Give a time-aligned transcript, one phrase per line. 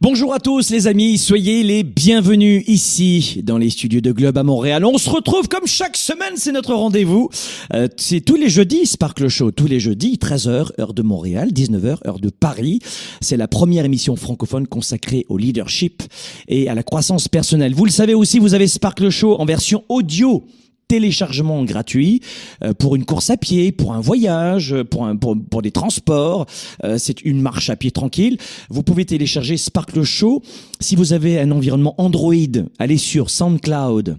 [0.00, 4.44] Bonjour à tous les amis, soyez les bienvenus ici dans les studios de Globe à
[4.44, 4.84] Montréal.
[4.84, 7.30] On se retrouve comme chaque semaine, c'est notre rendez-vous.
[7.74, 12.06] Euh, c'est tous les jeudis, Sparkle Show, tous les jeudis, 13h, heure de Montréal, 19h,
[12.06, 12.78] heure de Paris.
[13.20, 16.04] C'est la première émission francophone consacrée au leadership
[16.46, 17.74] et à la croissance personnelle.
[17.74, 20.44] Vous le savez aussi, vous avez Sparkle Show en version audio
[20.88, 22.20] téléchargement gratuit
[22.64, 26.46] euh, pour une course à pied, pour un voyage, pour, un, pour, pour des transports.
[26.84, 28.38] Euh, c'est une marche à pied tranquille.
[28.70, 30.42] Vous pouvez télécharger Sparkle Show.
[30.80, 32.34] Si vous avez un environnement Android,
[32.78, 34.18] allez sur SoundCloud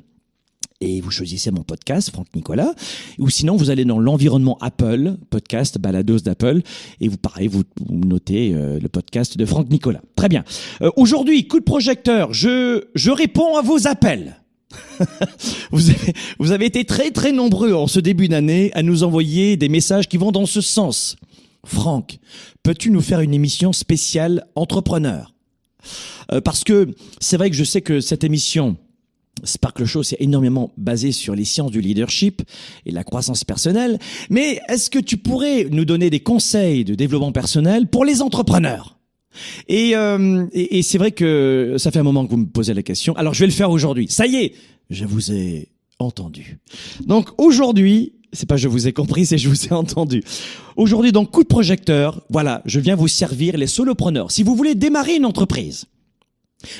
[0.81, 2.73] et vous choisissez mon podcast, Franck Nicolas,
[3.17, 6.61] ou sinon vous allez dans l'environnement Apple, podcast Balados d'Apple,
[7.01, 10.01] et vous pareil, vous, vous notez euh, le podcast de Franck Nicolas.
[10.15, 10.43] Très bien.
[10.81, 14.37] Euh, Aujourd'hui, coup de projecteur, je, je réponds à vos appels.
[15.71, 19.57] vous, avez, vous avez été très très nombreux en ce début d'année à nous envoyer
[19.57, 21.15] des messages qui vont dans ce sens.
[21.65, 22.19] Franck,
[22.63, 25.33] peux-tu nous faire une émission spéciale entrepreneur?
[26.31, 28.77] Euh, Parce que c'est vrai que je sais que cette émission
[29.43, 32.41] Sparkle Show, c'est énormément basé sur les sciences du leadership
[32.85, 33.99] et la croissance personnelle.
[34.29, 38.98] Mais est-ce que tu pourrais nous donner des conseils de développement personnel pour les entrepreneurs?
[39.67, 42.73] Et, euh, et, et c'est vrai que ça fait un moment que vous me posez
[42.73, 43.15] la question.
[43.15, 44.07] Alors je vais le faire aujourd'hui.
[44.09, 44.53] Ça y est,
[44.89, 45.69] je vous ai
[45.99, 46.59] entendu.
[47.05, 50.23] Donc aujourd'hui, c'est pas je vous ai compris, c'est je vous ai entendu.
[50.75, 54.31] Aujourd'hui, donc coup de projecteur, voilà, je viens vous servir les solopreneurs.
[54.31, 55.85] Si vous voulez démarrer une entreprise,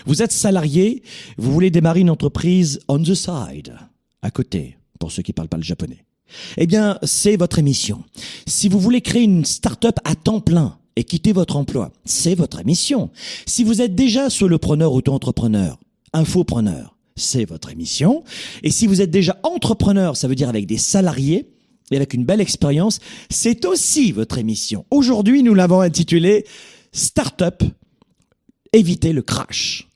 [0.05, 1.03] vous êtes salarié,
[1.37, 3.73] vous voulez démarrer une entreprise on the side,
[4.21, 6.05] à côté, pour ceux qui parlent pas le japonais.
[6.57, 8.03] Eh bien, c'est votre émission.
[8.45, 12.59] Si vous voulez créer une start-up à temps plein et quitter votre emploi, c'est votre
[12.59, 13.09] émission.
[13.45, 15.79] Si vous êtes déjà solopreneur, auto-entrepreneur,
[16.11, 18.25] infopreneur, c'est votre émission.
[18.63, 21.47] Et si vous êtes déjà entrepreneur, ça veut dire avec des salariés
[21.91, 22.99] et avec une belle expérience,
[23.29, 24.85] c'est aussi votre émission.
[24.91, 26.45] Aujourd'hui, nous l'avons intitulé
[26.91, 27.63] Start-up
[28.73, 29.87] éviter le crash.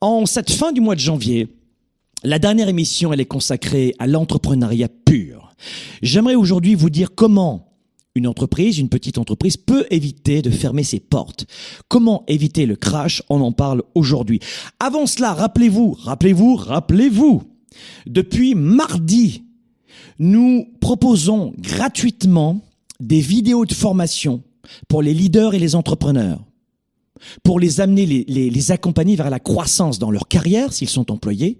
[0.00, 1.48] En cette fin du mois de janvier,
[2.24, 5.52] la dernière émission, elle est consacrée à l'entrepreneuriat pur.
[6.00, 7.69] J'aimerais aujourd'hui vous dire comment
[8.20, 11.46] une entreprise, une petite entreprise peut éviter de fermer ses portes.
[11.88, 13.22] Comment éviter le crash?
[13.30, 14.40] On en parle aujourd'hui.
[14.78, 17.42] Avant cela, rappelez-vous, rappelez-vous, rappelez-vous,
[18.06, 19.44] depuis mardi,
[20.18, 22.60] nous proposons gratuitement
[23.00, 24.42] des vidéos de formation
[24.86, 26.40] pour les leaders et les entrepreneurs
[27.42, 31.10] pour les amener, les, les, les, accompagner vers la croissance dans leur carrière s'ils sont
[31.10, 31.58] employés,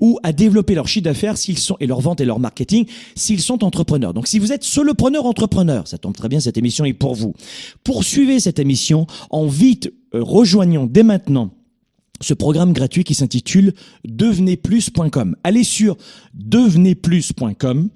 [0.00, 3.40] ou à développer leur chiffre d'affaires s'ils sont et leur vente et leur marketing s'ils
[3.40, 4.14] sont entrepreneurs.
[4.14, 7.34] Donc si vous êtes solopreneur entrepreneur, ça tombe très bien, cette émission est pour vous.
[7.84, 11.50] Poursuivez cette émission en vite euh, rejoignons dès maintenant
[12.20, 13.74] ce programme gratuit qui s'intitule
[14.04, 15.36] devenezplus.com.
[15.42, 15.96] Allez sur
[16.34, 17.88] devenezplus.com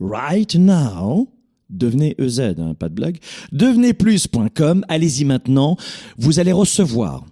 [0.00, 1.28] right now
[1.72, 3.18] devenez EZ, hein, pas de blague,
[3.50, 5.76] devenezplus.com, allez-y maintenant,
[6.18, 7.24] vous allez recevoir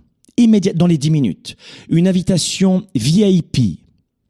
[0.43, 1.57] immédiatement dans les 10 minutes.
[1.89, 3.81] Une invitation VIP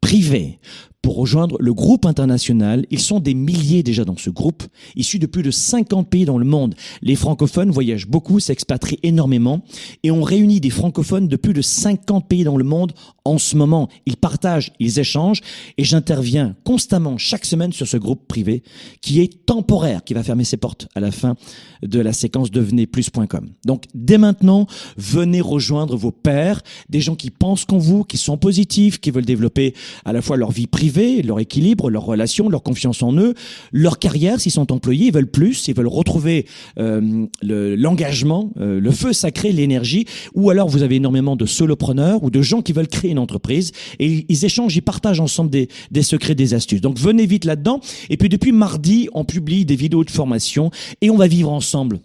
[0.01, 0.59] privée
[1.03, 2.87] pour rejoindre le groupe international.
[2.91, 4.63] Ils sont des milliers déjà dans ce groupe,
[4.97, 6.75] issus de plus de 50 pays dans le monde.
[7.03, 9.63] Les francophones voyagent beaucoup, s'expatrient énormément,
[10.03, 12.93] et on réunit des francophones de plus de 50 pays dans le monde
[13.25, 13.89] en ce moment.
[14.07, 15.41] Ils partagent, ils échangent,
[15.79, 18.63] et j'interviens constamment chaque semaine sur ce groupe privé
[19.01, 21.37] qui est temporaire, qui va fermer ses portes à la fin
[21.83, 23.51] de la séquence devenezplus.com.
[23.65, 24.67] Donc dès maintenant,
[24.97, 29.25] venez rejoindre vos pairs, des gens qui pensent comme vous, qui sont positifs, qui veulent
[29.25, 30.90] développer à la fois leur vie privée,
[31.23, 33.35] leur équilibre, leur relation, leur confiance en eux,
[33.73, 36.47] leur carrière, s'ils sont employés, ils veulent plus, ils veulent retrouver
[36.79, 42.23] euh, l'engagement, le, euh, le feu sacré, l'énergie, ou alors vous avez énormément de solopreneurs
[42.23, 46.03] ou de gens qui veulent créer une entreprise et ils échangent, ils partagent ensemble des
[46.03, 46.81] secrets, des astuces.
[46.81, 47.81] Donc venez vite là-dedans.
[48.09, 50.71] Et puis depuis mardi, on publie des vidéos de formation
[51.01, 52.01] et on va vivre ensemble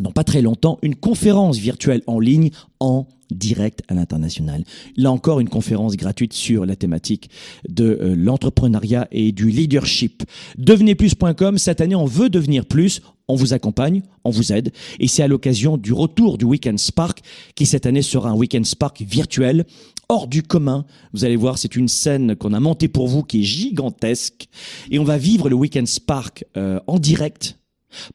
[0.00, 2.50] dans pas très longtemps, une conférence virtuelle en ligne
[2.80, 4.64] en direct à l'international.
[4.96, 7.30] Là encore, une conférence gratuite sur la thématique
[7.68, 10.24] de euh, l'entrepreneuriat et du leadership.
[10.58, 13.00] Devenezplus.com, cette année, on veut devenir plus.
[13.26, 14.70] On vous accompagne, on vous aide.
[15.00, 17.20] Et c'est à l'occasion du retour du Weekend Spark,
[17.54, 19.64] qui cette année sera un Weekend Spark virtuel,
[20.10, 20.84] hors du commun.
[21.14, 24.48] Vous allez voir, c'est une scène qu'on a montée pour vous qui est gigantesque.
[24.90, 27.58] Et on va vivre le Weekend Spark euh, en direct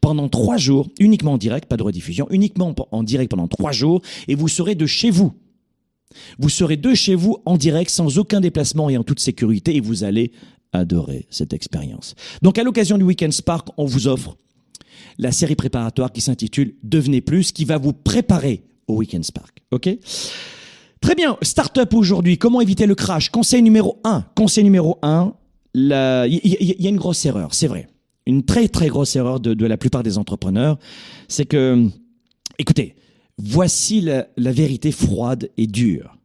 [0.02, 4.02] pendant trois jours, uniquement en direct, pas de rediffusion, uniquement en direct pendant trois jours,
[4.28, 5.34] et vous serez de chez vous.
[6.40, 9.80] Vous serez de chez vous en direct, sans aucun déplacement et en toute sécurité, et
[9.80, 10.32] vous allez
[10.74, 12.16] adorer cette expérience.
[12.42, 14.38] Donc à l'occasion du Weekend Spark, on vous offre
[15.18, 19.62] la série préparatoire qui s'intitule Devenez plus, qui va vous préparer au Weekend Spark.
[19.72, 19.90] OK?
[21.02, 23.30] Très bien, start-up aujourd'hui, comment éviter le crash?
[23.30, 24.26] Conseil numéro un.
[24.36, 25.34] Conseil numéro un,
[25.74, 27.88] il y, a une grosse erreur, c'est vrai
[28.30, 30.78] une très très grosse erreur de, la plupart des entrepreneurs,
[31.28, 31.88] c'est que,
[32.58, 32.96] écoutez,
[33.38, 36.16] voici la, vérité froide et dure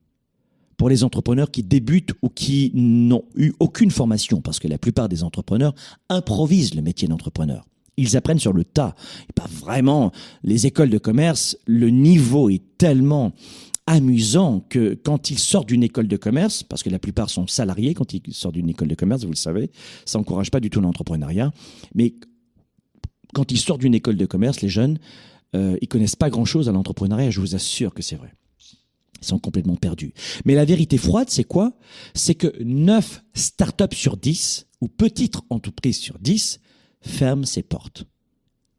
[0.76, 5.08] pour les entrepreneurs qui débutent ou qui n'ont eu aucune formation, parce que la plupart
[5.08, 5.74] des entrepreneurs
[6.08, 7.64] improvisent le métier d'entrepreneur.
[7.96, 8.96] Ils apprennent sur le tas.
[9.36, 10.10] Pas vraiment.
[10.42, 13.32] Les écoles de commerce, le niveau est tellement
[13.86, 17.94] amusant que quand ils sortent d'une école de commerce, parce que la plupart sont salariés
[17.94, 19.70] quand ils sortent d'une école de commerce, vous le savez,
[20.06, 21.52] ça n'encourage pas du tout l'entrepreneuriat,
[21.94, 22.14] mais
[23.34, 24.98] quand ils sortent d'une école de commerce, les jeunes,
[25.54, 28.32] euh, ils connaissent pas grand-chose à l'entrepreneuriat, je vous assure que c'est vrai.
[29.20, 30.12] Ils sont complètement perdus.
[30.44, 31.72] Mais la vérité froide, c'est quoi?
[32.14, 36.60] C'est que 9 startups sur 10, ou petites entreprises sur 10,
[37.00, 38.04] ferment ses portes,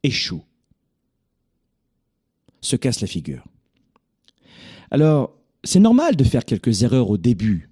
[0.03, 0.45] échouent,
[2.61, 3.43] se cassent la figure.
[4.91, 5.31] Alors,
[5.63, 7.69] c'est normal de faire quelques erreurs au début.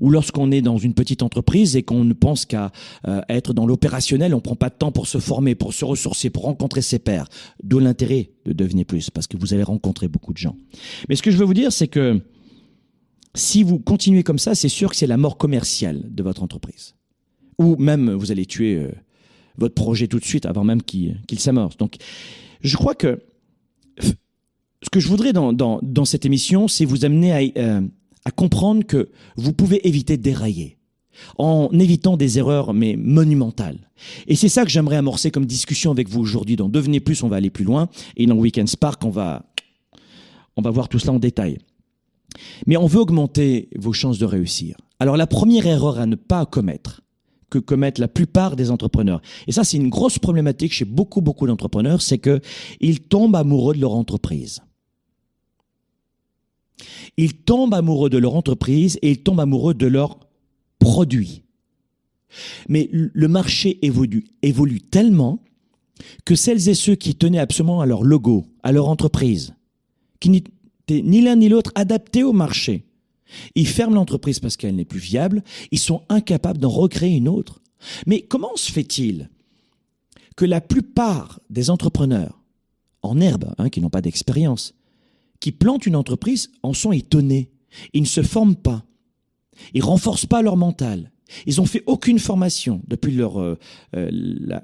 [0.00, 2.70] Ou lorsqu'on est dans une petite entreprise et qu'on ne pense qu'à
[3.08, 5.84] euh, être dans l'opérationnel, on ne prend pas de temps pour se former, pour se
[5.84, 7.28] ressourcer, pour rencontrer ses pairs.
[7.62, 10.56] D'où l'intérêt de devenir plus, parce que vous allez rencontrer beaucoup de gens.
[11.08, 12.20] Mais ce que je veux vous dire, c'est que
[13.34, 16.94] si vous continuez comme ça, c'est sûr que c'est la mort commerciale de votre entreprise.
[17.58, 18.92] Ou même vous allez tuer euh,
[19.56, 21.76] votre projet tout de suite avant même qu'il s'amorce.
[21.76, 21.96] Donc,
[22.60, 23.20] je crois que
[24.82, 27.80] ce que je voudrais dans, dans, dans cette émission, c'est vous amener à, euh,
[28.24, 30.78] à comprendre que vous pouvez éviter de dérailler
[31.38, 33.90] en évitant des erreurs mais monumentales.
[34.26, 36.56] Et c'est ça que j'aimerais amorcer comme discussion avec vous aujourd'hui.
[36.56, 37.88] Dans Devenez plus, on va aller plus loin.
[38.16, 39.44] Et dans Weekend Spark, on va,
[40.56, 41.58] on va voir tout cela en détail.
[42.66, 44.76] Mais on veut augmenter vos chances de réussir.
[44.98, 47.02] Alors la première erreur à ne pas commettre,
[47.50, 49.20] que commettent la plupart des entrepreneurs.
[49.46, 52.40] Et ça, c'est une grosse problématique chez beaucoup, beaucoup d'entrepreneurs, c'est que
[52.80, 54.62] ils tombent amoureux de leur entreprise.
[57.16, 60.18] Ils tombent amoureux de leur entreprise et ils tombent amoureux de leurs
[60.78, 61.42] produits.
[62.68, 65.42] Mais le marché évolue, tellement
[66.24, 69.54] que celles et ceux qui tenaient absolument à leur logo, à leur entreprise,
[70.18, 70.50] qui n'étaient
[70.90, 72.84] ni l'un ni l'autre adaptés au marché,
[73.54, 77.60] ils ferment l'entreprise parce qu'elle n'est plus viable, ils sont incapables d'en recréer une autre.
[78.06, 79.30] Mais comment se fait-il
[80.36, 82.42] que la plupart des entrepreneurs
[83.02, 84.74] en herbe, hein, qui n'ont pas d'expérience,
[85.42, 87.50] qui plantent une entreprise en sont étonnés.
[87.94, 88.84] Ils ne se forment pas.
[89.74, 91.10] Ils renforcent pas leur mental.
[91.46, 93.58] Ils ont fait aucune formation depuis leur, euh,
[93.96, 94.08] euh,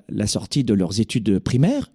[0.09, 1.91] la, sortie de leurs études primaires,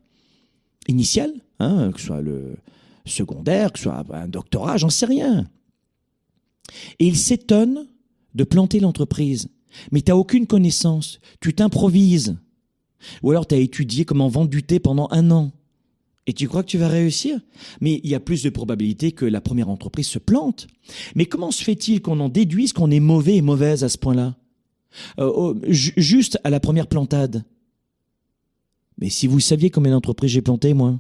[0.90, 2.58] initiales, hein, que ce soit le
[3.06, 5.48] secondaire, que ce soit un doctorat, j'en sais rien.
[7.00, 7.88] Et ils s'étonnent
[8.36, 9.48] de planter l'entreprise.
[9.94, 11.22] Mais tu n'as aucune connaissance.
[11.40, 12.36] Tu t'improvises.
[13.22, 15.54] Ou alors tu as étudié comment vendre du thé pendant un an.
[16.26, 17.40] Et tu crois que tu vas réussir?
[17.82, 20.68] Mais il y a plus de probabilités que la première entreprise se plante.
[21.16, 24.38] Mais comment se fait-il qu'on en déduise qu'on est mauvais et mauvaise à ce point-là?
[25.20, 27.44] Euh, oh, Juste à la première plantade.
[29.00, 31.00] Mais si vous saviez combien d'entreprises j'ai planté, moi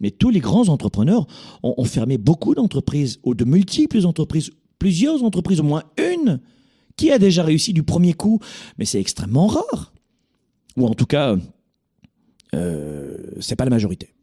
[0.00, 1.26] Mais tous les grands entrepreneurs
[1.62, 6.40] ont, ont fermé beaucoup d'entreprises, ou de multiples entreprises, plusieurs entreprises, au moins une,
[6.96, 8.38] qui a déjà réussi du premier coup.
[8.76, 9.94] Mais c'est extrêmement rare.
[10.76, 11.36] Ou en tout cas,
[12.54, 14.14] euh, c'est pas la majorité.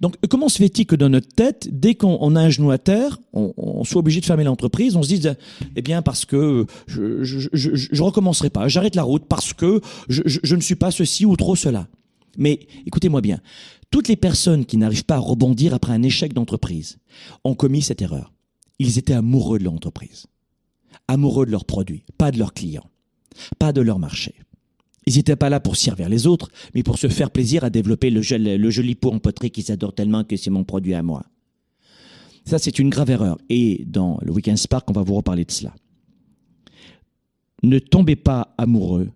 [0.00, 3.18] Donc, comment se fait-il que dans notre tête, dès qu'on a un genou à terre,
[3.32, 5.34] on, soit obligé de fermer l'entreprise, on se dise,
[5.76, 10.60] eh bien, parce que je, recommencerai pas, j'arrête la route parce que je, je, ne
[10.60, 11.88] suis pas ceci ou trop cela.
[12.36, 13.40] Mais écoutez-moi bien,
[13.90, 16.98] toutes les personnes qui n'arrivent pas à rebondir après un échec d'entreprise
[17.44, 18.32] ont commis cette erreur.
[18.78, 20.26] Ils étaient amoureux de leur entreprise,
[21.06, 22.90] amoureux de leurs produits, pas de leurs clients,
[23.58, 24.34] pas de leur marché.
[25.06, 28.10] Ils n'étaient pas là pour servir les autres, mais pour se faire plaisir à développer
[28.10, 31.24] le, joli pot en poterie qu'ils adorent tellement que c'est mon produit à moi.
[32.46, 33.38] Ça, c'est une grave erreur.
[33.48, 35.74] Et dans le Weekend Spark, on va vous reparler de cela.
[37.62, 39.10] Ne tombez pas amoureux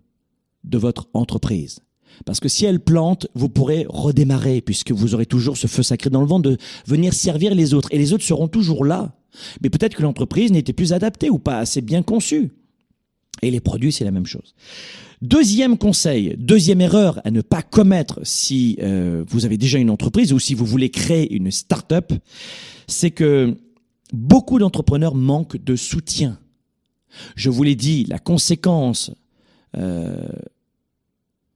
[0.63, 1.79] de votre entreprise.
[2.25, 6.09] Parce que si elle plante, vous pourrez redémarrer, puisque vous aurez toujours ce feu sacré
[6.09, 7.89] dans le ventre de venir servir les autres.
[7.91, 9.15] Et les autres seront toujours là.
[9.61, 12.51] Mais peut-être que l'entreprise n'était plus adaptée ou pas assez bien conçue.
[13.41, 14.53] Et les produits, c'est la même chose.
[15.21, 20.31] Deuxième conseil, deuxième erreur à ne pas commettre si euh, vous avez déjà une entreprise
[20.31, 22.13] ou si vous voulez créer une start-up,
[22.87, 23.57] c'est que
[24.13, 26.39] beaucoup d'entrepreneurs manquent de soutien.
[27.35, 29.11] Je vous l'ai dit, la conséquence
[29.77, 30.27] euh,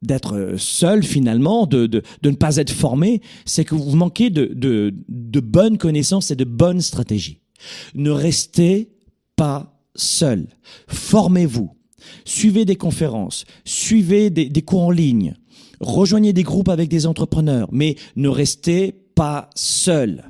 [0.01, 4.51] d'être seul finalement, de, de, de, ne pas être formé, c'est que vous manquez de,
[4.53, 7.39] de, de bonnes connaissances et de bonnes stratégies.
[7.95, 8.89] Ne restez
[9.37, 10.47] pas seul.
[10.87, 11.71] Formez-vous.
[12.25, 13.45] Suivez des conférences.
[13.65, 15.35] Suivez des, cours en ligne.
[15.79, 17.69] Rejoignez des groupes avec des entrepreneurs.
[17.71, 20.29] Mais ne restez pas seul.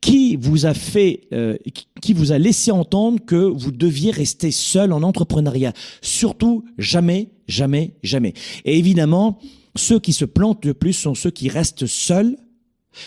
[0.00, 1.56] Qui vous a fait, euh,
[2.00, 5.72] qui vous a laissé entendre que vous deviez rester seul en entrepreneuriat?
[6.02, 8.32] Surtout jamais, jamais, jamais.
[8.64, 9.38] Et évidemment,
[9.74, 12.36] ceux qui se plantent le plus sont ceux qui restent seuls,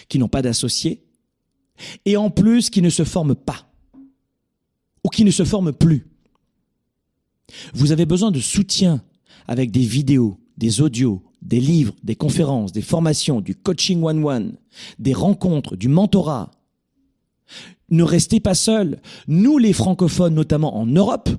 [0.09, 1.05] qui n'ont pas d'associés,
[2.05, 3.68] et en plus qui ne se forment pas
[5.03, 6.08] ou qui ne se forment plus.
[7.74, 9.01] Vous avez besoin de soutien
[9.48, 14.58] avec des vidéos, des audios, des livres, des conférences, des formations, du coaching one-one,
[15.00, 16.51] des rencontres, du mentorat.
[17.89, 19.01] Ne restez pas seuls.
[19.27, 21.29] Nous, les francophones, notamment en Europe,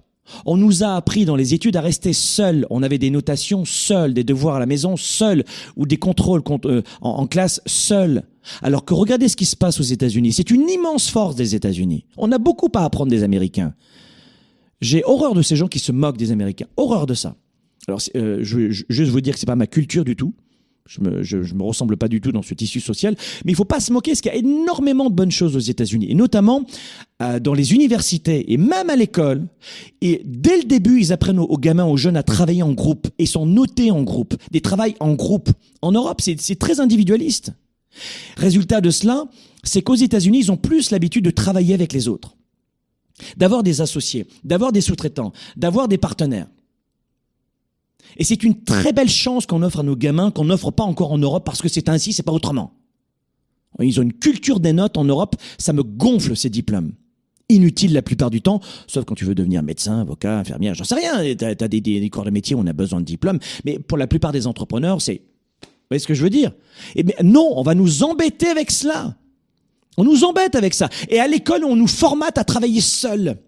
[0.46, 2.66] on nous a appris dans les études à rester seuls.
[2.70, 5.44] On avait des notations seuls, des devoirs à la maison seuls,
[5.76, 8.22] ou des contrôles euh, en, classe seuls.
[8.62, 10.32] Alors que regardez ce qui se passe aux États-Unis.
[10.32, 12.04] C'est une immense force des États-Unis.
[12.16, 13.74] On a beaucoup à apprendre des Américains.
[14.80, 16.66] J'ai horreur de ces gens qui se moquent des Américains.
[16.76, 17.36] Horreur de ça.
[17.86, 20.34] Alors, euh, je veux juste vous dire que c'est pas ma culture du tout.
[20.86, 23.78] Je me, me ressemble pas du tout dans ce tissu social, mais il faut pas
[23.78, 26.64] se moquer, parce qu'il y a énormément de bonnes choses aux États-Unis, et notamment
[27.22, 29.46] euh, dans les universités et même à l'école.
[30.00, 33.26] Et dès le début, ils apprennent aux, gamins, aux jeunes à travailler en groupe et
[33.26, 35.50] sont notés en groupe, des travails en groupe.
[35.80, 37.52] En Europe, c'est très individualiste.
[38.36, 39.24] Résultat de cela,
[39.64, 42.36] c'est qu'aux États-Unis, ils ont plus l'habitude de travailler avec les autres,
[43.36, 46.48] d'avoir des associés, d'avoir des sous-traitants, d'avoir des partenaires.
[48.16, 51.12] Et c'est une très belle chance qu'on offre à nos gamins, qu'on n'offre pas encore
[51.12, 52.72] en Europe, parce que c'est ainsi, c'est pas autrement.
[53.78, 56.92] Ils ont une culture des notes en Europe, ça me gonfle ces diplômes.
[57.48, 60.94] Inutiles la plupart du temps, sauf quand tu veux devenir médecin, avocat, infirmière, j'en sais
[60.94, 61.34] rien.
[61.34, 63.98] T'as as des, des, corps de métier où on a besoin de diplômes, mais pour
[63.98, 65.22] la plupart des entrepreneurs, c'est...
[65.90, 66.52] Vous voyez ce que je veux dire?
[66.94, 69.16] Eh non, on va nous embêter avec cela.
[69.96, 70.88] On nous embête avec ça.
[71.08, 73.38] Et à l'école, on nous formate à travailler seul.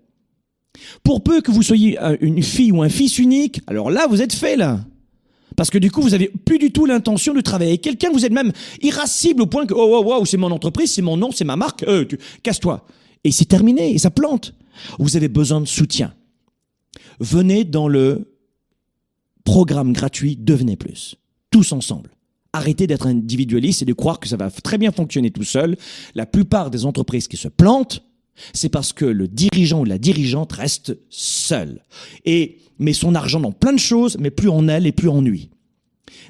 [1.04, 4.22] Pour peu que vous soyez euh, une fille ou un fils unique, alors là, vous
[4.22, 4.80] êtes fait, là.
[5.54, 8.11] Parce que du coup, vous avez plus du tout l'intention de travailler quelqu'un.
[8.11, 11.16] Vous êtes même irascible au point que, oh, oh, oh, c'est mon entreprise, c'est mon
[11.16, 12.04] nom, c'est ma marque, euh,
[12.42, 12.84] casse-toi.
[13.22, 14.52] Et c'est terminé, et ça plante.
[14.99, 16.12] Vous avez besoin de soutien.
[17.20, 18.34] Venez dans le
[19.44, 21.14] programme gratuit Devenez Plus.
[21.52, 22.11] Tous ensemble.
[22.52, 25.76] Arrêtez d'être individualiste et de croire que ça va très bien fonctionner tout seul.
[26.14, 28.02] La plupart des entreprises qui se plantent,
[28.52, 31.85] c'est parce que le dirigeant ou la dirigeante reste seul
[32.25, 35.21] et met son argent dans plein de choses, mais plus en elle et plus en
[35.21, 35.50] lui.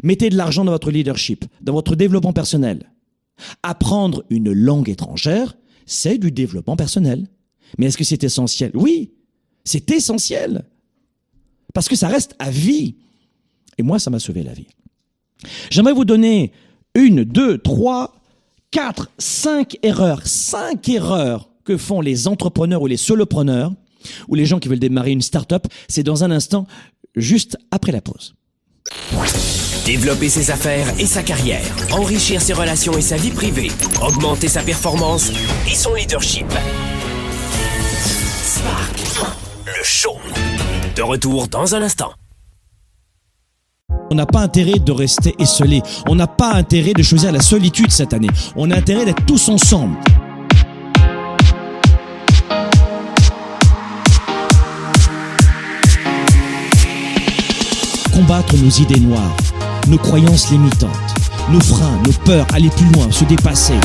[0.02, 2.92] Mettez de l'argent dans votre leadership, dans votre développement personnel.
[3.62, 7.28] Apprendre une langue étrangère, c'est du développement personnel.
[7.78, 8.70] Mais est-ce que c'est essentiel?
[8.74, 9.12] Oui,
[9.64, 10.66] c'est essentiel.
[11.74, 12.96] Parce que ça reste à vie.
[13.78, 14.68] Et moi, ça m'a sauvé la vie.
[15.70, 16.52] J'aimerais vous donner
[16.94, 18.14] une, deux, trois,
[18.70, 23.72] quatre, cinq erreurs, cinq erreurs que font les entrepreneurs ou les solopreneurs
[24.28, 26.66] ou les gens qui veulent démarrer une start-up, c'est dans un instant,
[27.14, 28.34] juste après la pause.
[29.84, 33.70] Développer ses affaires et sa carrière, enrichir ses relations et sa vie privée,
[34.00, 35.30] augmenter sa performance
[35.70, 36.46] et son leadership.
[38.44, 39.00] Spark,
[39.66, 40.16] le show.
[40.96, 42.12] De retour dans un instant.
[44.12, 45.80] On n'a pas intérêt de rester esselé.
[46.06, 48.28] On n'a pas intérêt de choisir la solitude cette année.
[48.56, 49.96] On a intérêt d'être tous ensemble.
[58.12, 59.34] combattre nos idées noires,
[59.88, 60.90] nos croyances limitantes,
[61.50, 63.80] nos freins, nos peurs, aller plus loin, se dépasser.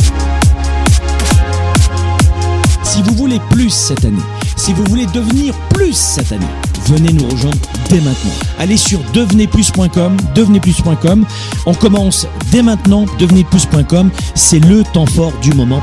[2.83, 4.17] Si vous voulez plus cette année,
[4.57, 6.45] si vous voulez devenir plus cette année,
[6.91, 7.57] venez nous rejoindre
[7.89, 8.31] dès maintenant.
[8.59, 11.25] Allez sur devenezplus.com, devenezplus.com.
[11.65, 14.09] On commence dès maintenant, devenezplus.com.
[14.35, 15.81] C'est le temps fort du moment.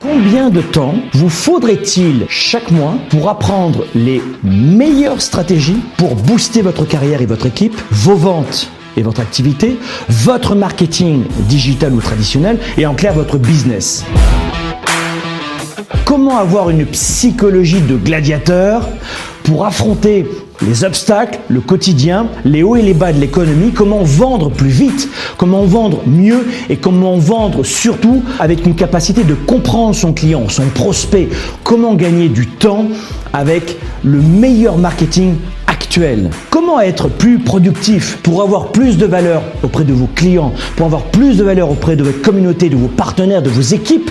[0.00, 6.84] Combien de temps vous faudrait-il chaque mois pour apprendre les meilleures stratégies pour booster votre
[6.84, 12.86] carrière et votre équipe, vos ventes et votre activité, votre marketing digital ou traditionnel et
[12.86, 14.04] en clair votre business.
[16.04, 18.88] Comment avoir une psychologie de gladiateur
[19.44, 20.26] pour affronter
[20.66, 25.08] les obstacles, le quotidien, les hauts et les bas de l'économie, comment vendre plus vite,
[25.36, 26.46] comment vendre mieux?
[26.70, 31.28] Et comment vendre surtout avec une capacité de comprendre son client, son prospect,
[31.62, 32.86] comment gagner du temps
[33.32, 35.34] avec le meilleur marketing
[36.50, 41.02] Comment être plus productif pour avoir plus de valeur auprès de vos clients, pour avoir
[41.04, 44.10] plus de valeur auprès de votre communauté, de vos partenaires, de vos équipes?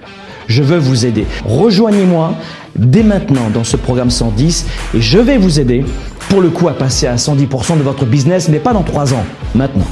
[0.51, 1.25] je veux vous aider.
[1.45, 2.35] Rejoignez-moi
[2.75, 5.83] dès maintenant dans ce programme 110 et je vais vous aider
[6.29, 9.25] pour le coup à passer à 110% de votre business, mais pas dans 3 ans,
[9.55, 9.87] maintenant.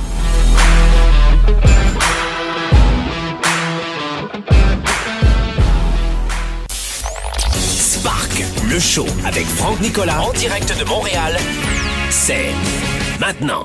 [7.57, 11.37] Spark, le show avec Franck Nicolas en direct de Montréal,
[12.09, 12.51] c'est
[13.19, 13.63] maintenant.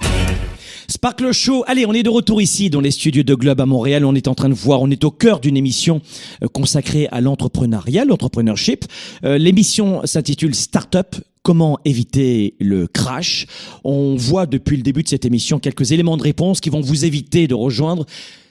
[0.89, 1.65] Sparkle Show.
[1.67, 4.05] Allez, on est de retour ici dans les studios de Globe à Montréal.
[4.05, 6.01] On est en train de voir, on est au cœur d'une émission
[6.43, 8.85] euh, consacrée à l'entrepreneuriat, l'entrepreneurship.
[9.25, 13.47] Euh, l'émission s'intitule Startup comment éviter le crash?
[13.85, 17.05] On voit depuis le début de cette émission quelques éléments de réponse qui vont vous
[17.05, 18.07] éviter de rejoindre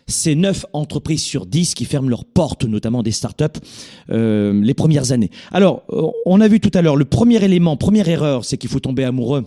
[0.05, 3.59] ces neuf entreprises sur 10 qui ferment leurs portes, notamment des startups,
[4.11, 5.31] euh, les premières années.
[5.51, 5.83] Alors,
[6.25, 9.03] on a vu tout à l'heure, le premier élément, première erreur, c'est qu'il faut tomber
[9.05, 9.45] amoureux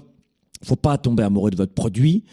[0.65, 2.25] faut pas tomber amoureux de votre produit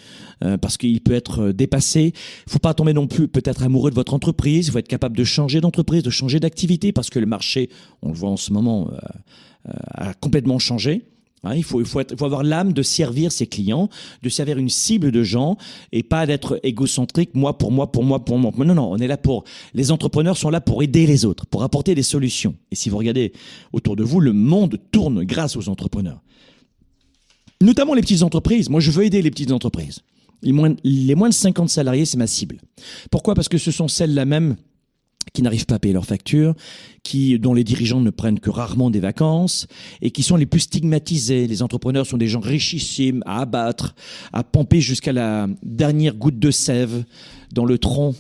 [0.44, 2.14] euh, parce qu'il peut être euh, dépassé.
[2.48, 4.68] Faut pas tomber non plus peut-être amoureux de votre entreprise.
[4.68, 7.70] Il faut être capable de changer d'entreprise, de changer d'activité parce que le marché,
[8.02, 11.06] on le voit en ce moment, euh, a complètement changé.
[11.44, 13.90] Hein, il, faut, il, faut être, il faut avoir l'âme de servir ses clients,
[14.22, 15.58] de servir une cible de gens
[15.92, 18.52] et pas d'être égocentrique, moi pour moi, pour moi, pour moi.
[18.58, 19.44] Non, non, on est là pour.
[19.74, 22.56] Les entrepreneurs sont là pour aider les autres, pour apporter des solutions.
[22.72, 23.34] Et si vous regardez
[23.74, 26.22] autour de vous, le monde tourne grâce aux entrepreneurs
[27.64, 28.70] notamment les petites entreprises.
[28.70, 30.02] Moi, je veux aider les petites entreprises.
[30.42, 30.70] Les moins,
[31.30, 32.60] de 50 salariés, c'est ma cible.
[33.10, 33.34] Pourquoi?
[33.34, 34.58] Parce que ce sont celles-là même
[35.32, 36.54] qui n'arrivent pas à payer leurs factures,
[37.02, 39.68] qui, dont les dirigeants ne prennent que rarement des vacances
[40.02, 41.48] et qui sont les plus stigmatisés.
[41.48, 43.96] Les entrepreneurs sont des gens richissimes à abattre,
[44.34, 47.06] à pomper jusqu'à la dernière goutte de sève
[47.54, 48.16] dans le tronc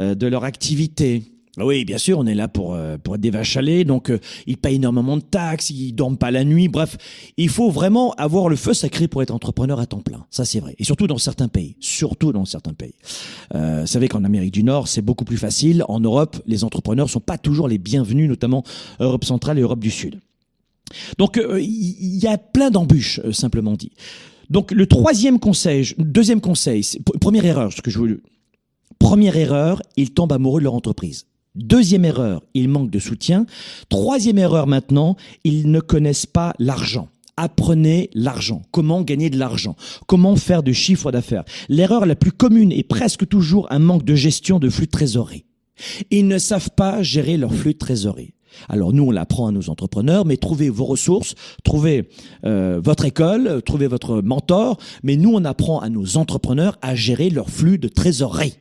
[0.00, 1.22] euh, de leur activité.
[1.58, 4.10] Oui, bien sûr, on est là pour euh, pour être des vaches à lait, donc
[4.10, 6.66] euh, ils payent énormément de taxes, ils dorment pas la nuit.
[6.66, 6.96] Bref,
[7.36, 10.26] il faut vraiment avoir le feu sacré pour être entrepreneur à temps plein.
[10.30, 10.74] Ça, c'est vrai.
[10.78, 12.94] Et surtout dans certains pays, surtout dans certains pays.
[13.54, 15.84] Euh, vous savez qu'en Amérique du Nord, c'est beaucoup plus facile.
[15.88, 18.64] En Europe, les entrepreneurs sont pas toujours les bienvenus, notamment
[18.98, 20.20] Europe centrale et Europe du Sud.
[21.18, 23.92] Donc, il y a plein d'embûches, simplement dit.
[24.50, 26.84] Donc, le troisième conseil, deuxième conseil,
[27.20, 28.22] première erreur, ce que je veux.
[28.98, 31.26] Première erreur, ils tombent amoureux de leur entreprise.
[31.54, 33.46] Deuxième erreur, ils manquent de soutien.
[33.88, 37.08] Troisième erreur maintenant, ils ne connaissent pas l'argent.
[37.36, 38.62] Apprenez l'argent.
[38.72, 39.76] Comment gagner de l'argent?
[40.08, 41.44] Comment faire de chiffre d'affaires?
[41.68, 45.44] L'erreur la plus commune est presque toujours un manque de gestion de flux de trésorerie.
[46.10, 48.34] Ils ne savent pas gérer leur flux de trésorerie.
[48.68, 52.08] Alors nous, on l'apprend à nos entrepreneurs, mais trouvez vos ressources, trouvez
[52.44, 57.30] euh, votre école, trouvez votre mentor, mais nous, on apprend à nos entrepreneurs à gérer
[57.30, 58.58] leur flux de trésorerie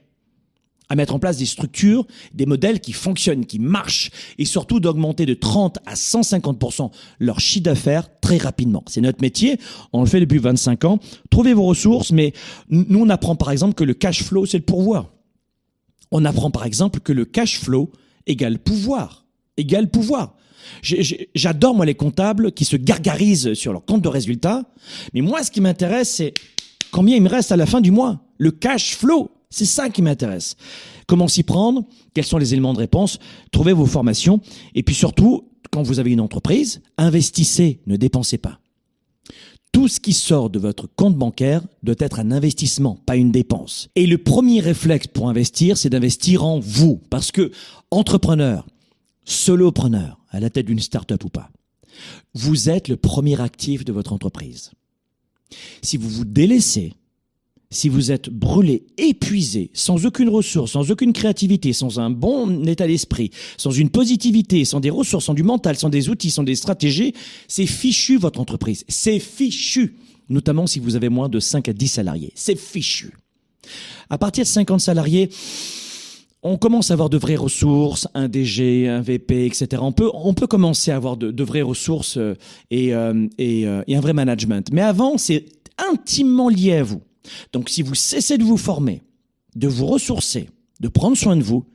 [0.90, 5.26] à mettre en place des structures, des modèles qui fonctionnent, qui marchent, et surtout d'augmenter
[5.26, 8.84] de 30 à 150% leur chiffre d'affaires très rapidement.
[8.88, 9.58] C'est notre métier,
[9.92, 11.00] on le fait depuis 25 ans.
[11.30, 12.34] Trouvez vos ressources, mais
[12.70, 15.12] nous on apprend par exemple que le cash flow c'est le pourvoir.
[16.12, 17.92] On apprend par exemple que le cash flow
[18.28, 19.26] égale pouvoir,
[19.58, 20.36] égale pouvoir.
[20.82, 24.64] J'adore moi les comptables qui se gargarisent sur leur compte de résultats,
[25.14, 26.34] mais moi ce qui m'intéresse c'est
[26.92, 29.32] combien il me reste à la fin du mois, le cash flow.
[29.54, 30.56] C'est ça qui m'intéresse.
[31.06, 31.86] Comment s'y prendre
[32.16, 33.20] Quels sont les éléments de réponse
[33.52, 34.42] Trouvez vos formations
[34.74, 38.60] et puis surtout, quand vous avez une entreprise, investissez, ne dépensez pas.
[39.72, 43.90] Tout ce qui sort de votre compte bancaire doit être un investissement, pas une dépense.
[43.96, 47.00] Et le premier réflexe pour investir, c'est d'investir en vous.
[47.12, 47.52] Parce que,
[47.92, 48.66] entrepreneur,
[49.24, 51.52] solopreneur, à la tête d'une start-up ou pas,
[52.34, 54.72] vous êtes le premier actif de votre entreprise.
[55.84, 56.96] Si vous vous délaissez,
[57.74, 62.88] si vous êtes brûlé, épuisé, sans aucune ressource, sans aucune créativité, sans un bon état
[62.88, 66.56] d'esprit, sans une positivité, sans des ressources, sans du mental, sans des outils, sans des
[66.56, 67.14] stratégies,
[67.48, 68.86] c'est fichu votre entreprise.
[68.88, 69.96] C'est fichu.
[70.30, 72.32] Notamment si vous avez moins de 5 à 10 salariés.
[72.36, 73.12] C'est fichu.
[74.10, 75.30] À partir de 50 salariés,
[76.44, 79.82] on commence à avoir de vraies ressources, un DG, un VP, etc.
[79.82, 82.36] On peut, on peut commencer à avoir de, vraies ressources euh,
[82.70, 84.70] et, euh, euh, et un vrai management.
[84.72, 85.46] Mais avant, c'est
[85.78, 87.02] intimement lié à vous.
[87.52, 89.02] Donc si vous cessez de vous former,
[89.56, 91.66] de vous ressourcer, de prendre soin de vous,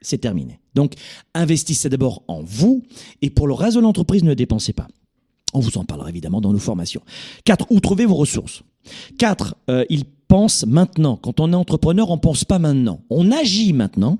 [0.00, 0.60] c'est terminé.
[0.74, 0.94] Donc
[1.34, 2.82] investissez d'abord en vous
[3.22, 4.88] et pour le reste de l'entreprise, ne dépensez pas.
[5.52, 7.02] On vous en parlera évidemment dans nos formations.
[7.44, 8.62] Quatre, où trouvez vos ressources?
[9.18, 11.16] Quatre, euh, il pense maintenant.
[11.16, 13.00] Quand on est entrepreneur, on pense pas maintenant.
[13.10, 14.18] On agit maintenant.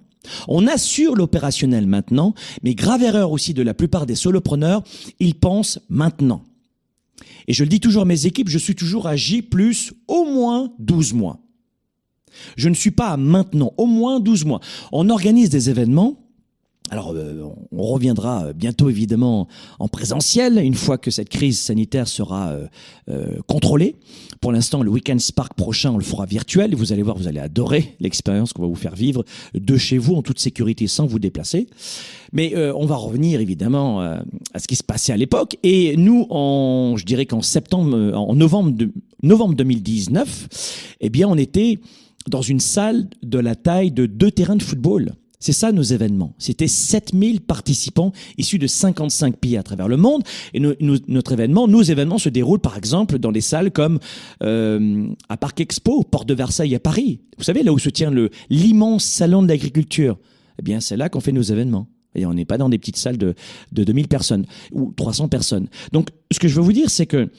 [0.48, 4.82] On assure l'opérationnel maintenant, mais grave erreur aussi de la plupart des solopreneurs,
[5.20, 6.42] ils pensent maintenant.
[7.48, 10.24] Et je le dis toujours à mes équipes, je suis toujours à J plus au
[10.24, 11.40] moins 12 mois.
[12.56, 14.60] Je ne suis pas à maintenant, au moins 12 mois.
[14.92, 16.25] On organise des événements.
[16.90, 22.50] Alors, euh, on reviendra bientôt évidemment en présentiel une fois que cette crise sanitaire sera
[22.50, 22.66] euh,
[23.08, 23.96] euh, contrôlée.
[24.40, 26.74] Pour l'instant, le Weekend Spark prochain, on le fera virtuel.
[26.74, 30.14] Vous allez voir, vous allez adorer l'expérience qu'on va vous faire vivre de chez vous
[30.14, 31.68] en toute sécurité sans vous déplacer.
[32.32, 34.18] Mais euh, on va revenir évidemment euh,
[34.52, 35.56] à ce qui se passait à l'époque.
[35.62, 41.28] Et nous, en, je dirais qu'en septembre, euh, en novembre, de, novembre 2019, eh bien,
[41.28, 41.78] on était
[42.28, 45.12] dans une salle de la taille de deux terrains de football.
[45.46, 46.34] C'est ça nos événements.
[46.38, 50.24] C'était 7000 participants issus de 55 pays à travers le monde.
[50.54, 54.00] Et notre événement, nos événements se déroulent par exemple dans des salles comme
[54.42, 57.20] euh, à Parc Expo, Porte de Versailles à Paris.
[57.38, 58.12] Vous savez, là où se tient
[58.50, 60.18] l'immense salon de l'agriculture.
[60.58, 61.86] Eh bien, c'est là qu'on fait nos événements.
[62.16, 63.36] Et on n'est pas dans des petites salles de,
[63.70, 65.68] de 2000 personnes ou 300 personnes.
[65.92, 67.30] Donc, ce que je veux vous dire, c'est que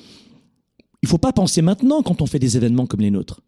[1.03, 3.41] il faut pas penser maintenant quand on fait des événements comme les nôtres.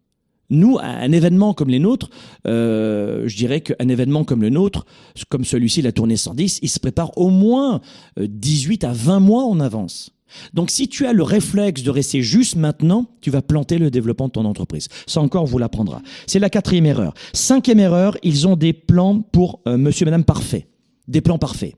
[0.50, 2.10] Nous, un événement comme les nôtres,
[2.46, 4.84] euh, je dirais qu'un événement comme le nôtre,
[5.28, 7.80] comme celui-ci, la tournée 110, il se prépare au moins
[8.18, 10.12] 18 euh, à 20 mois en avance.
[10.54, 14.28] Donc si tu as le réflexe de rester juste maintenant, tu vas planter le développement
[14.28, 14.88] de ton entreprise.
[15.06, 16.02] Ça encore, vous l'apprendra.
[16.26, 17.14] C'est la quatrième erreur.
[17.32, 20.66] Cinquième erreur, ils ont des plans pour euh, monsieur, madame parfait.
[21.08, 21.74] Des plans parfaits.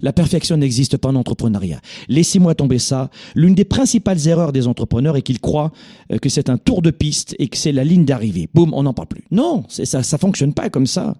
[0.00, 1.80] La perfection n'existe pas en entrepreneuriat.
[2.08, 3.10] Laissez-moi tomber ça.
[3.34, 5.72] L'une des principales erreurs des entrepreneurs est qu'ils croient
[6.12, 8.48] euh, que c'est un tour de piste et que c'est la ligne d'arrivée.
[8.52, 9.24] Boum, on n'en parle plus.
[9.30, 11.14] Non, ça, ça fonctionne pas comme ça.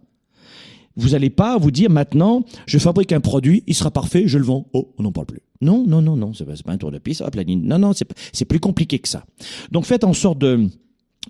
[0.97, 4.45] Vous n'allez pas vous dire maintenant, je fabrique un produit, il sera parfait, je le
[4.45, 4.67] vends.
[4.73, 5.41] Oh, on n'en parle plus.
[5.61, 7.63] Non, non, non, non, c'est pas, pas un tour de piste, hop, la ligne.
[7.65, 7.93] Non, non,
[8.33, 9.25] c'est plus compliqué que ça.
[9.73, 10.69] Donc faites en sorte de,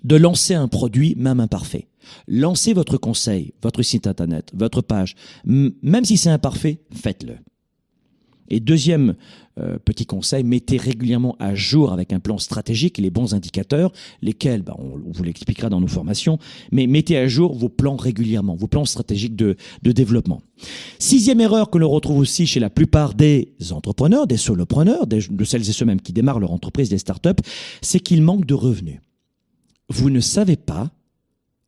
[0.03, 1.87] de lancer un produit, même imparfait.
[2.27, 5.15] Lancez votre conseil, votre site internet, votre page.
[5.45, 7.35] même si c'est imparfait, faites-le.
[8.49, 9.15] Et deuxième
[9.59, 13.91] euh, petit conseil, mettez régulièrement à jour avec un plan stratégique les bons indicateurs,
[14.21, 16.37] lesquels, bah, on, vous l'expliquera dans nos formations,
[16.71, 20.41] mais mettez à jour vos plans régulièrement, vos plans stratégiques de, développement.
[20.99, 25.67] Sixième erreur que l'on retrouve aussi chez la plupart des entrepreneurs, des solopreneurs, de celles
[25.69, 27.41] et ceux mêmes qui démarrent leur entreprise, des startups,
[27.81, 28.99] c'est qu'ils manquent de revenus.
[29.89, 30.91] Vous ne savez pas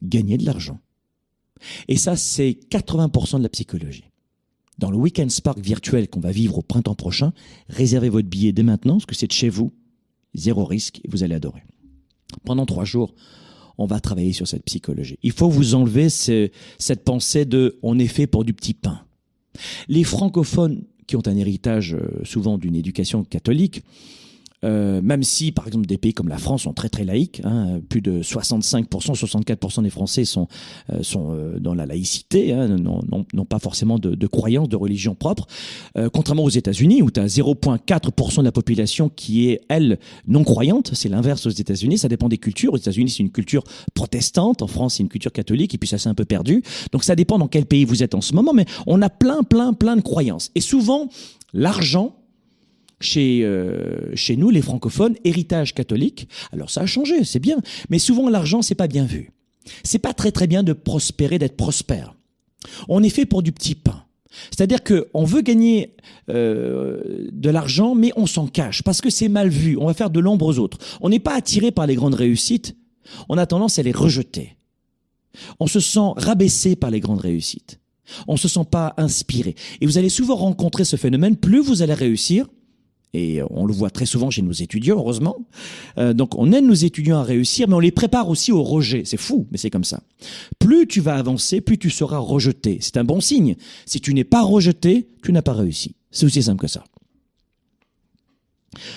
[0.01, 0.79] gagner de l'argent.
[1.87, 4.05] Et ça, c'est 80% de la psychologie.
[4.77, 7.33] Dans le Weekend Spark virtuel qu'on va vivre au printemps prochain,
[7.67, 9.73] réservez votre billet dès maintenant, parce que c'est de chez vous,
[10.35, 11.63] zéro risque, et vous allez adorer.
[12.45, 13.15] Pendant trois jours,
[13.77, 15.17] on va travailler sur cette psychologie.
[15.23, 19.01] Il faut vous enlever cette pensée de on est fait pour du petit pain.
[19.87, 23.81] Les francophones qui ont un héritage euh, souvent d'une éducation catholique,
[24.63, 27.79] euh, même si, par exemple, des pays comme la France sont très très laïques, hein,
[27.89, 30.47] plus de 65%, 64% des Français sont,
[30.91, 35.15] euh, sont euh, dans la laïcité, hein, n'ont pas forcément de, de croyance, de religion
[35.15, 35.45] propre,
[36.13, 40.91] contrairement aux États-Unis où tu as 0,4% de la population qui est, elle, non croyante,
[40.93, 44.67] c'est l'inverse aux États-Unis, ça dépend des cultures, aux États-Unis c'est une culture protestante, en
[44.67, 47.37] France c'est une culture catholique, et puis ça s'est un peu perdu, donc ça dépend
[47.37, 50.01] dans quel pays vous êtes en ce moment, mais on a plein, plein, plein de
[50.01, 50.51] croyances.
[50.55, 51.07] Et souvent,
[51.53, 52.15] l'argent,
[52.99, 56.27] chez, euh, chez nous, les francophones, héritage catholique.
[56.51, 57.57] Alors ça a changé, c'est bien.
[57.89, 59.31] Mais souvent, l'argent, c'est pas bien vu.
[59.83, 62.15] C'est pas très très bien de prospérer, d'être prospère.
[62.87, 64.03] On est fait pour du petit pain.
[64.51, 65.95] C'est-à-dire qu'on veut gagner
[66.29, 69.77] euh, de l'argent, mais on s'en cache parce que c'est mal vu.
[69.77, 70.77] On va faire de l'ombre aux autres.
[71.01, 72.75] On n'est pas attiré par les grandes réussites.
[73.29, 74.57] On a tendance à les rejeter.
[75.59, 77.79] On se sent rabaissé par les grandes réussites.
[78.27, 79.55] On se sent pas inspiré.
[79.81, 81.35] Et vous allez souvent rencontrer ce phénomène.
[81.35, 82.47] Plus vous allez réussir,
[83.13, 85.37] et on le voit très souvent chez nos étudiants, heureusement.
[85.97, 89.03] Euh, donc on aide nos étudiants à réussir, mais on les prépare aussi au rejet.
[89.05, 90.01] C'est fou, mais c'est comme ça.
[90.59, 92.77] Plus tu vas avancer, plus tu seras rejeté.
[92.81, 93.55] C'est un bon signe.
[93.85, 95.95] Si tu n'es pas rejeté, tu n'as pas réussi.
[96.11, 96.83] C'est aussi simple que ça.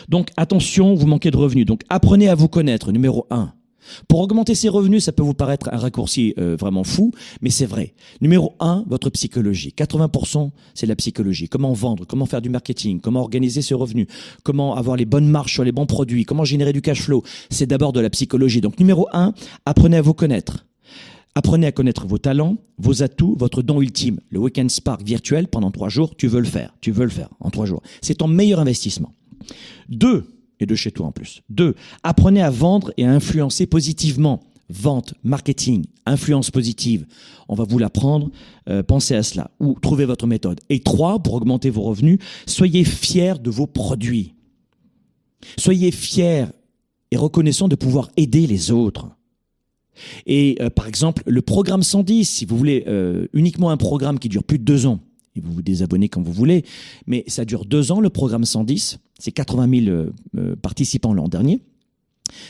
[0.09, 1.67] Donc attention, vous manquez de revenus.
[1.67, 3.53] Donc apprenez à vous connaître, numéro un.
[4.09, 7.67] Pour augmenter ses revenus, ça peut vous paraître un raccourci euh, vraiment fou, mais c'est
[7.67, 7.95] vrai.
[8.21, 9.75] Numéro un, votre psychologie.
[9.77, 11.49] 80%, c'est la psychologie.
[11.49, 14.07] Comment vendre, comment faire du marketing, comment organiser ses revenus,
[14.43, 17.23] comment avoir les bonnes marches sur les bons produits, comment générer du cash flow.
[17.51, 18.61] C'est d'abord de la psychologie.
[18.61, 19.33] Donc numéro un,
[19.67, 20.67] apprenez à vous connaître.
[21.37, 24.19] Apprenez à connaître vos talents, vos atouts, votre don ultime.
[24.31, 26.75] Le Weekend Spark virtuel pendant trois jours, tu veux le faire.
[26.81, 27.83] Tu veux le faire en trois jours.
[28.03, 29.15] C'est ton meilleur investissement.
[29.89, 30.25] Deux,
[30.61, 31.43] et de chez toi en plus.
[31.49, 34.41] Deux, apprenez à vendre et à influencer positivement.
[34.69, 37.05] Vente, marketing, influence positive.
[37.49, 38.31] On va vous l'apprendre.
[38.69, 39.51] Euh, pensez à cela.
[39.59, 40.61] Ou trouvez votre méthode.
[40.69, 44.35] Et trois, pour augmenter vos revenus, soyez fiers de vos produits.
[45.59, 46.47] Soyez fiers
[47.11, 49.09] et reconnaissants de pouvoir aider les autres.
[50.27, 54.29] Et euh, par exemple, le programme 110, si vous voulez euh, uniquement un programme qui
[54.29, 55.01] dure plus de deux ans,
[55.37, 56.65] et vous vous désabonnez quand vous voulez,
[57.07, 61.29] mais ça dure deux ans, le programme 110, c'est 80 000 euh, euh, participants l'an
[61.29, 61.63] dernier.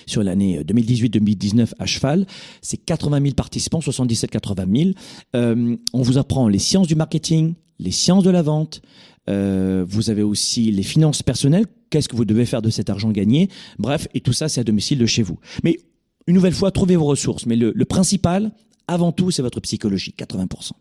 [0.07, 2.27] Sur l'année 2018-2019 à cheval,
[2.61, 4.95] c'est 80 000 participants, 77-80
[5.35, 5.79] 000.
[5.95, 8.83] on vous apprend les sciences du marketing, les sciences de la vente.
[9.29, 11.67] Euh, vous avez aussi les finances personnelles.
[11.91, 13.49] Qu'est-ce que vous devez faire de cet argent gagné?
[13.79, 15.39] Bref, et tout ça, c'est à domicile de chez vous.
[15.65, 15.79] Mais
[16.27, 17.47] une nouvelle fois, trouvez vos ressources.
[17.47, 18.53] Mais le, le principal,
[18.87, 20.73] avant tout, c'est votre psychologie, 80%.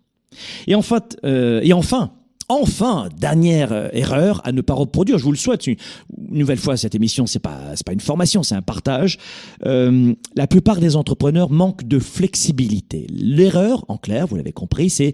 [0.68, 2.12] Et, en fait, euh, et enfin,
[2.50, 5.18] enfin, dernière euh, erreur à ne pas reproduire.
[5.18, 5.68] Je vous le souhaite.
[5.68, 5.78] Une,
[6.18, 9.18] nouvelle fois, cette émission, c'est pas c'est pas une formation, c'est un partage.
[9.66, 13.08] Euh, la plupart des entrepreneurs manquent de flexibilité.
[13.10, 15.14] L'erreur, en clair, vous l'avez compris, c'est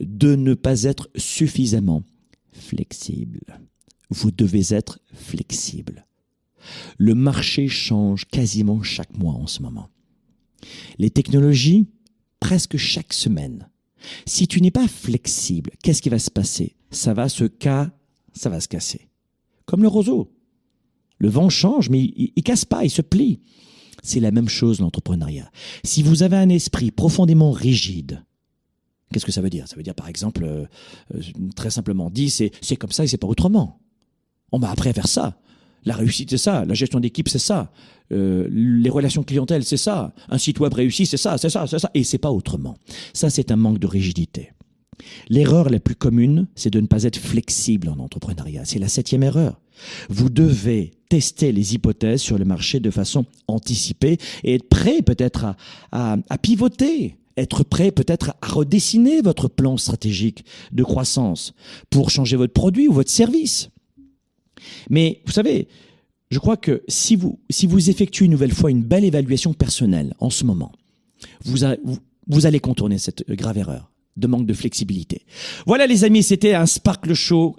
[0.00, 2.02] de ne pas être suffisamment
[2.52, 3.40] flexible.
[4.10, 6.06] Vous devez être flexible.
[6.96, 9.88] Le marché change quasiment chaque mois en ce moment.
[10.98, 11.86] Les technologies,
[12.40, 13.68] presque chaque semaine,
[14.26, 16.76] si tu n'es pas flexible, qu'est-ce qui va se passer?
[16.90, 17.90] Ça va se cas,
[18.32, 19.08] ça va se casser.
[19.66, 20.32] Comme le roseau.
[21.18, 23.40] Le vent change, mais il, il, casse pas, il se plie.
[24.02, 25.50] C'est la même chose l'entrepreneuriat.
[25.84, 28.24] Si vous avez un esprit profondément rigide,
[29.12, 29.66] qu'est-ce que ça veut dire?
[29.66, 30.66] Ça veut dire par exemple, euh,
[31.14, 31.22] euh,
[31.56, 33.80] très simplement dit, c'est comme ça et c'est pas autrement.
[34.52, 35.38] On m'a appris à faire ça.
[35.84, 36.64] La réussite, c'est ça.
[36.64, 37.70] La gestion d'équipe, c'est ça.
[38.12, 40.12] Euh, les relations clientèle, c'est ça.
[40.28, 41.90] Un site web réussi, c'est ça, c'est ça, c'est ça.
[41.94, 42.76] Et c'est pas autrement.
[43.12, 44.52] Ça, c'est un manque de rigidité.
[45.28, 48.64] L'erreur la plus commune, c'est de ne pas être flexible en entrepreneuriat.
[48.64, 49.60] C'est la septième erreur.
[50.08, 55.54] Vous devez tester les hypothèses sur le marché de façon anticipée et être prêt peut-être
[55.92, 61.54] à, pivoter, être prêt peut-être à redessiner votre plan stratégique de croissance
[61.90, 63.70] pour changer votre produit ou votre service.
[64.90, 65.68] Mais vous savez,
[66.30, 70.14] je crois que si vous, si vous effectuez une nouvelle fois une belle évaluation personnelle
[70.18, 70.72] en ce moment,
[71.44, 71.58] vous,
[72.26, 75.22] vous, allez contourner cette grave erreur de manque de flexibilité.
[75.66, 77.56] Voilà les amis, c'était un Sparkle Show,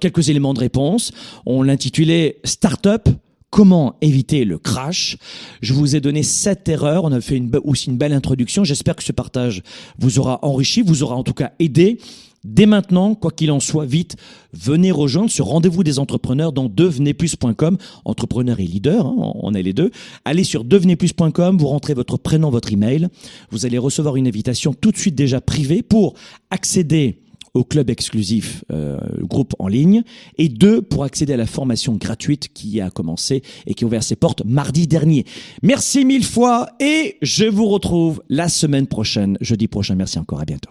[0.00, 1.12] quelques éléments de réponse.
[1.44, 3.08] On l'intitulait Startup,
[3.50, 5.16] comment éviter le crash.
[5.60, 7.04] Je vous ai donné sept erreurs.
[7.04, 8.64] On a fait aussi une belle introduction.
[8.64, 9.62] J'espère que ce partage
[9.98, 11.98] vous aura enrichi, vous aura en tout cas aidé.
[12.46, 14.16] Dès maintenant, quoi qu'il en soit, vite,
[14.52, 17.76] venez rejoindre ce rendez-vous des entrepreneurs dans devenezplus.com.
[18.04, 19.90] Entrepreneur et leader, hein, on est les deux.
[20.24, 23.08] Allez sur devenezplus.com, vous rentrez votre prénom, votre email.
[23.50, 26.14] Vous allez recevoir une invitation tout de suite déjà privée pour
[26.50, 27.18] accéder
[27.52, 30.02] au club exclusif euh, groupe en ligne
[30.38, 34.04] et deux pour accéder à la formation gratuite qui a commencé et qui a ouvert
[34.04, 35.24] ses portes mardi dernier.
[35.62, 39.96] Merci mille fois et je vous retrouve la semaine prochaine, jeudi prochain.
[39.96, 40.70] Merci encore, à bientôt